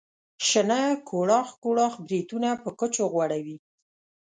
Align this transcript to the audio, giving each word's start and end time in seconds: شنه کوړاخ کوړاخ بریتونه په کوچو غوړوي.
شنه 0.47 0.81
کوړاخ 1.09 1.49
کوړاخ 1.63 1.93
بریتونه 2.07 2.49
په 2.63 2.69
کوچو 2.79 3.03
غوړوي. 3.13 3.57